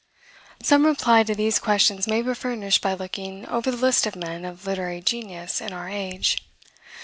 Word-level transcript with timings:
Some 0.63 0.87
reply 0.87 1.21
to 1.21 1.35
these 1.35 1.59
questions 1.59 2.07
may 2.07 2.23
be 2.23 2.33
furnished 2.33 2.81
by 2.81 2.95
looking 2.95 3.45
over 3.45 3.69
the 3.69 3.77
list 3.77 4.07
of 4.07 4.15
men 4.15 4.45
of 4.45 4.65
literary 4.65 4.99
genius 4.99 5.61
in 5.61 5.73
our 5.73 5.87
age. 5.89 6.37